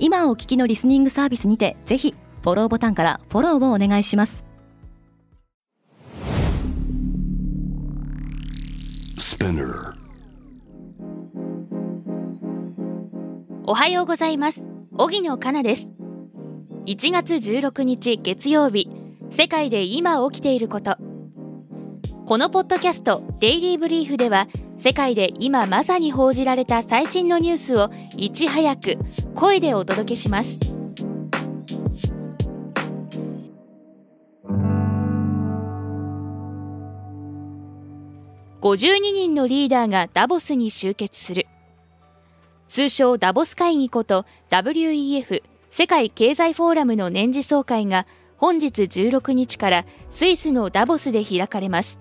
[0.00, 4.44] 今お聞きのリスニングサービスにてぜひフォローボタンからフォローをお願いします。
[13.66, 14.68] おはようございます。
[14.96, 15.88] 荻野かなです。
[16.86, 18.88] 1月16日月曜日
[19.30, 20.96] 世界で今起きていること。
[22.24, 24.48] このポッドキャストデイリーブリーフでは
[24.78, 28.96] 世界で今まさに報じられた最新のニュースをいち早く
[29.34, 30.60] 声でお届けします。
[38.60, 41.48] 52人のリーダーがダボスに集結する。
[42.68, 51.98] 通称ダボス会議こと WEF 世界経済フォーラムの年次総会が本日16日からスイスのダボスで開かれます。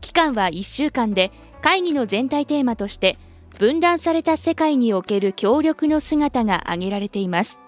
[0.00, 3.18] 期間は1週間で会議の全体テーマとして
[3.58, 7.60] 分断された世界における協力の姿が挙げられています。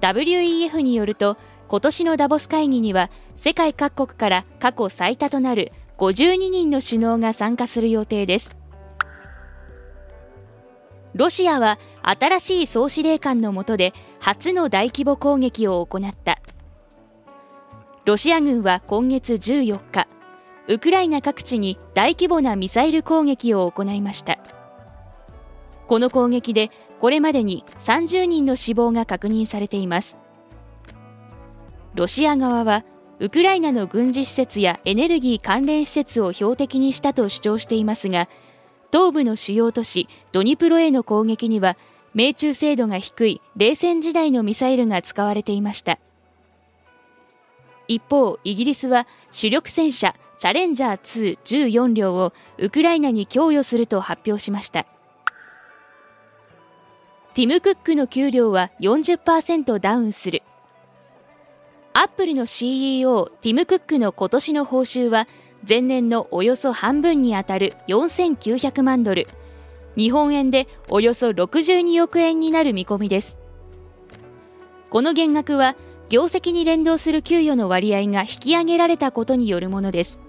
[0.00, 1.36] WEF によると
[1.68, 8.56] 今年のダボス会議には世界各国から過去最多となる52人の首脳が参加する予定です。
[11.14, 16.38] ロシアは新しい総司令官の下で初の大規模攻撃を行った。
[18.04, 20.06] ロシア軍は今月14日
[20.68, 24.38] ウクライナ各地に大規模なミサイル攻撃を行いました。
[25.86, 30.18] この攻撃でこれまでに30人の死亡が確認されています。
[31.94, 32.84] ロシア側は
[33.20, 38.28] ウクライナの軍事施設やエネルギー関連施設を標的にしたと主張していますが
[38.92, 41.78] 東部の主要都市ドニプロへの攻撃には
[42.12, 45.98] 命中精度が低い冷戦時代のミサイルが使われていました。
[47.88, 51.38] 一方イギリスは主力戦車チャレンジャー2
[51.70, 54.86] 14両をウクライナに供与すると発表しました。
[57.34, 60.42] ティム・クックの給料は40%ダウンする。
[61.92, 65.26] アップルの CEO ティム・クックの今年の報酬は
[65.66, 69.26] 前年のおよそ半分にあたる4900万ドル。
[69.96, 73.38] 日本円でおよそ62億円になる見込みです。
[74.90, 75.76] この減額は
[76.08, 80.25] 業績に連動する給与の割合が引き上げられたことによるものです。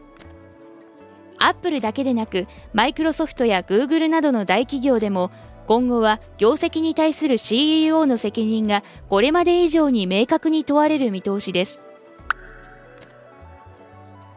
[1.39, 5.31] アップルだけでなくマイクロソフトやグーグルなどの大企業でも
[5.67, 11.83] 今後は業績に対する CEO の責任がこれまで以上に明確に問われる見通しです。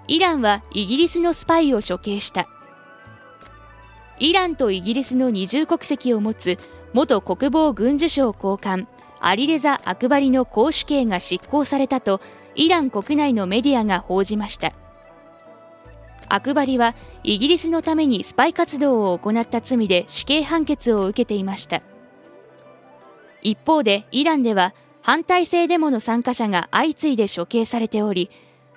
[0.09, 2.49] イランはイギリスのスパイを処刑した。
[4.19, 6.59] イランとイギリスの二重国籍を持つ
[6.93, 8.89] 元国防軍需省高官
[9.21, 12.21] アリレザ・アクバリの公主刑が執行されたと
[12.57, 14.73] イラン国内のメディアが報じました。
[16.31, 21.83] アクバリはイギリスのためにスパイ活動を行った罪で死刑判決を受けていました。
[23.43, 28.31] 一方でイランでは反体制デモの参加者が相次いで処刑されており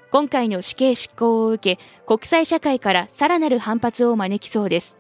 [0.10, 5.00] 今回の死刑執行を受け国際社会からさらなる反発を招きそうです。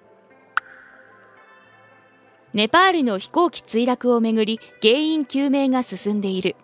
[2.54, 6.56] ネパールの飛行機墜落をめぐり原因究明が進んでいる。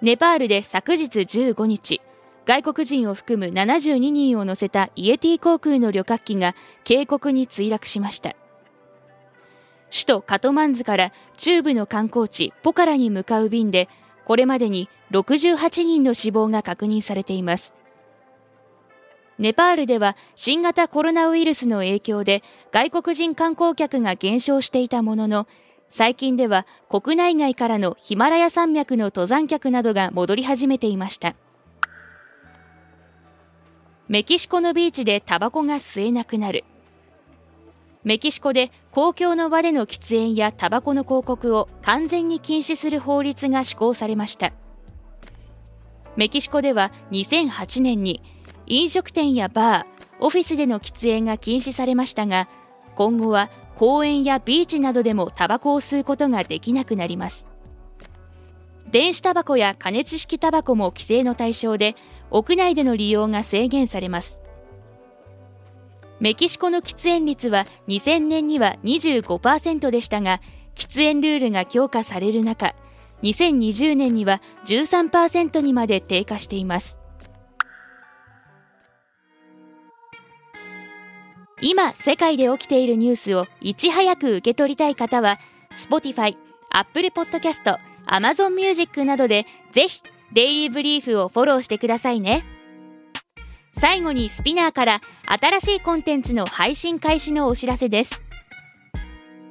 [0.00, 2.00] ネパールで昨日15日
[2.48, 8.36] 外国人を含む72人を乗せたイエティ航空の旅客機が渓谷に墜落しました。
[9.90, 13.90] 首都カトマンズから中部の観光地ポカラに向かう便で、
[14.24, 17.74] これまでに68人の死亡が確認されています。
[19.38, 22.42] ネパールでは新型コロナウイルスの影響で
[22.72, 25.46] 外国人観光客が減少していたものの、
[25.90, 31.34] 最近では国内外からのヒマラヤ山脈の登山客などが戻り始めていました。
[34.08, 36.64] メキシコのビーチでタバコが吸えなくなる。
[38.04, 44.52] メキシコで公共の場での喫煙やタバコの広告を完全に禁止する法律が施行されました。
[46.16, 48.22] メキシコでは2008年に
[48.66, 49.86] 飲食店やバー、
[50.20, 52.48] オフィスでの喫煙が禁止されましたが、
[52.96, 57.47] 今後は公園やビーチなどでもタバコを吸うことができなくなります。
[58.90, 61.94] 電子タバコや加熱式タバコも規制の対象で、
[62.30, 64.40] 屋内での利用が制限されます。
[66.20, 70.40] メキシコの喫煙率は2000年には25%でしたが、
[70.78, 72.72] 喫煙ルールが強化される中
[73.24, 77.00] 2020年には13%にまで低下しています
[81.60, 85.40] 今世界で起きているニュースをいち早く受け取りたい方は
[85.74, 86.36] Spotify、
[86.70, 87.78] Apple Podcast、
[88.08, 90.02] Amazon Music などでぜひ
[90.32, 92.44] デイリーブリーフをフォローしてくださいね。
[93.72, 95.00] 最後にスピナーから
[95.40, 98.20] 新しいコンテンツの配信開始のお知らせです。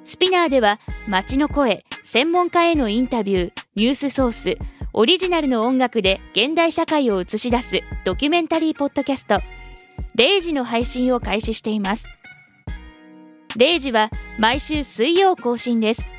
[0.03, 4.57] スピナーでは街の声、専門家へのインタビュー、ニュースソース、
[4.93, 9.41] オリジナルの音楽で現代社会を映し出すドキュメンタリーポッドキャスト
[10.15, 12.07] 0時の配信を開始しています。
[13.55, 14.09] 0時は
[14.39, 16.16] 毎週水曜更新です。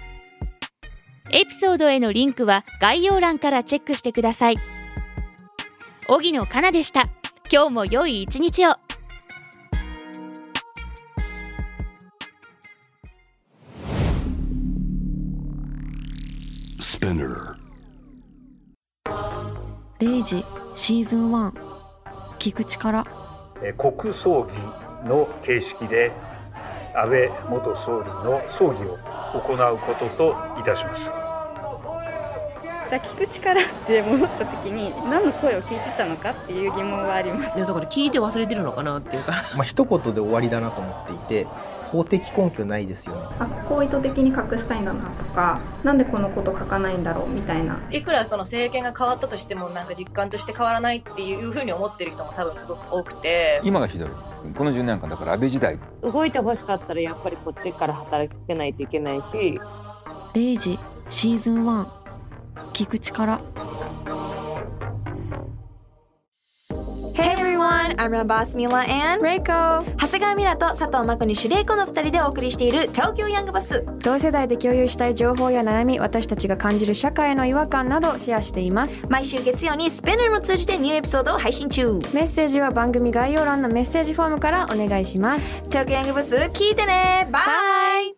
[1.30, 4.56] エピソードへのリンクは概要欄からチェックしてください。
[6.08, 7.10] 荻野かなでした。
[7.52, 8.70] 今日も良い一日を。
[20.00, 20.44] 0時
[20.74, 21.52] シーズン1
[22.38, 23.04] 聞く力。
[23.76, 26.12] 国葬儀の形式で
[26.94, 28.96] 安倍元総理の葬儀を
[29.32, 31.27] 行うことといたします。
[32.88, 37.58] じゃあ聞く力って戻った時に何の声を聞いてたのかっていう疑問はあります。
[37.58, 39.32] いやだから聞いて忘れてるのかなっていうか。
[39.54, 41.46] まあ一言で終わりだなと思っていて
[41.92, 43.22] 法的根拠ないですよね。
[43.38, 47.78] あここを意図的に隠したいんだなとかなんでこのこと書かないんだろうみたいな。
[47.90, 53.60] いくらその政権が変わったとしてもなんか実感として変わらないっていうふうに思ってる人も多分すごく多くて。
[53.64, 54.08] 今がひどい。
[54.56, 55.78] この10年間だから安倍時代。
[56.02, 59.60] 動いてほしかったらやっぱりこっちから働けないといけないし。
[60.32, 60.78] 0時
[61.10, 61.86] シーズン1
[62.78, 63.40] 聞く力。
[67.14, 69.82] Hey everyone, I'm your boss Mila and Reiko.
[69.96, 79.04] 長谷川ミラと佐藤真子にシュレイコの2人でお送りしている東京ヤングバス同世代で共有したい情報や悩み私たちが感じる社会の違和感などシェアしています。
[79.08, 81.94] 毎週月曜にスペナーも通じてニューエピソードを配信中。
[82.14, 85.62] メッセージは番組概要欄のメッセージフォームからお願いします。
[85.64, 87.28] 東京ヤングバス聞いてね。
[87.32, 88.17] バイ